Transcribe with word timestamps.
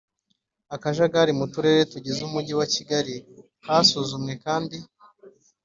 akajagari 0.75 1.31
mu 1.39 1.45
Turere 1.53 1.81
tugize 1.93 2.19
Umujyi 2.27 2.53
wa 2.59 2.67
Kigali 2.73 3.15
Hasuzumwe 3.67 4.33
kandi 4.45 4.77